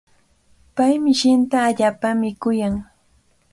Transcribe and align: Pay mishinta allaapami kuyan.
Pay 0.75 0.93
mishinta 1.03 1.57
allaapami 1.69 2.29
kuyan. 2.41 2.75